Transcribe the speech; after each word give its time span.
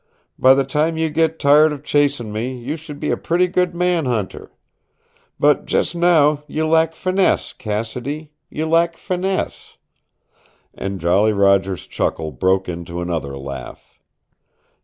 By 0.39 0.55
the 0.55 0.63
time 0.63 0.97
you 0.97 1.11
get 1.11 1.37
tired 1.37 1.71
of 1.71 1.83
chasing 1.83 2.33
me 2.33 2.57
you 2.57 2.75
should 2.75 2.99
be 2.99 3.11
a 3.11 3.15
pretty 3.17 3.47
good 3.47 3.75
man 3.75 4.05
hunter. 4.05 4.51
But 5.39 5.67
just 5.67 5.95
now 5.95 6.41
you 6.47 6.65
lack 6.65 6.95
finesse, 6.95 7.53
Cassidy 7.53 8.31
you 8.49 8.65
lack 8.65 8.97
finesse." 8.97 9.77
And 10.73 10.99
Jolly 10.99 11.33
Roger's 11.33 11.85
chuckle 11.85 12.31
broke 12.31 12.67
into 12.67 12.99
another 12.99 13.37
laugh. 13.37 13.99